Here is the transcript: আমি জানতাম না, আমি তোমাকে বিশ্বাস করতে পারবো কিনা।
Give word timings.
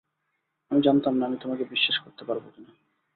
আমি 0.71 0.81
জানতাম 0.81 1.13
না, 1.17 1.23
আমি 1.25 1.37
তোমাকে 1.41 1.63
বিশ্বাস 1.63 1.97
করতে 1.97 2.23
পারবো 2.25 2.47
কিনা। 2.55 2.71